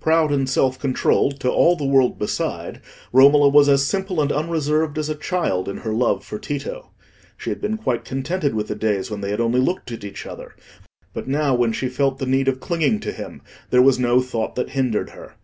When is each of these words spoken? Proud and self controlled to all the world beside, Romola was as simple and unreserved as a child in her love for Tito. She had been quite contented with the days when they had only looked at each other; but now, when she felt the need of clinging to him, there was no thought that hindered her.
Proud 0.00 0.32
and 0.32 0.48
self 0.48 0.78
controlled 0.78 1.38
to 1.40 1.50
all 1.50 1.76
the 1.76 1.84
world 1.84 2.18
beside, 2.18 2.80
Romola 3.12 3.50
was 3.50 3.68
as 3.68 3.86
simple 3.86 4.22
and 4.22 4.32
unreserved 4.32 4.96
as 4.96 5.10
a 5.10 5.14
child 5.14 5.68
in 5.68 5.76
her 5.76 5.92
love 5.92 6.24
for 6.24 6.38
Tito. 6.38 6.92
She 7.36 7.50
had 7.50 7.60
been 7.60 7.76
quite 7.76 8.02
contented 8.02 8.54
with 8.54 8.68
the 8.68 8.74
days 8.74 9.10
when 9.10 9.20
they 9.20 9.28
had 9.32 9.38
only 9.42 9.60
looked 9.60 9.92
at 9.92 10.02
each 10.02 10.24
other; 10.24 10.56
but 11.12 11.28
now, 11.28 11.54
when 11.54 11.74
she 11.74 11.90
felt 11.90 12.16
the 12.18 12.24
need 12.24 12.48
of 12.48 12.58
clinging 12.58 13.00
to 13.00 13.12
him, 13.12 13.42
there 13.68 13.82
was 13.82 13.98
no 13.98 14.22
thought 14.22 14.54
that 14.54 14.70
hindered 14.70 15.10
her. 15.10 15.34